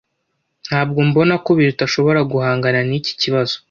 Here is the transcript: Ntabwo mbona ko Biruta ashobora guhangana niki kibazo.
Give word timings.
Ntabwo 0.67 0.99
mbona 1.09 1.33
ko 1.43 1.49
Biruta 1.57 1.83
ashobora 1.87 2.19
guhangana 2.31 2.79
niki 2.89 3.11
kibazo. 3.21 3.55